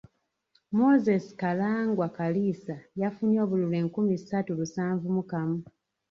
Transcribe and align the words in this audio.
Moses 0.79 1.25
Karangwa 1.39 2.07
Kalisa 2.17 2.75
yafunye 3.01 3.37
obululu 3.45 3.75
enkumi 3.81 4.13
ssatu 4.17 4.51
lusanvu 4.59 5.05
mu 5.15 5.23
kamu. 5.31 5.59